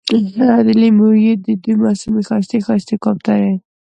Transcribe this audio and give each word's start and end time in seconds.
د 0.65 0.67
لېمو 0.81 1.09
یې 1.25 1.33
دوې 1.63 1.73
معصومې 1.83 2.21
ښایستې، 2.27 2.57
ښایستې 2.67 2.95
کوترې 3.03 3.53